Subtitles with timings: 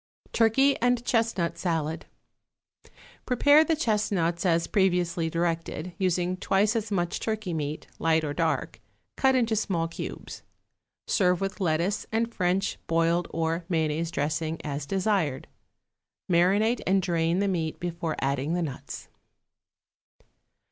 [0.33, 2.07] =Turkey and Chestnut Salad.=
[3.27, 8.81] Prepare the chestnuts as previously directed, using twice as much turkey meat, light or dark,
[9.15, 10.41] cut into small cubes.
[11.05, 15.47] Serve with lettuce and French, boiled or mayonnaise dressing, as desired.
[16.27, 19.07] Marinate and drain the meat before adding the nuts.